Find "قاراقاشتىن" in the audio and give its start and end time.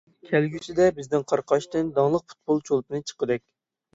1.31-1.91